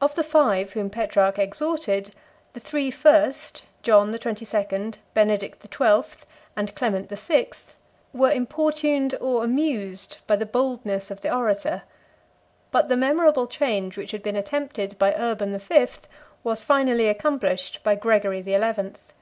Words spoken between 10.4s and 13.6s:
boldness of the orator; but the memorable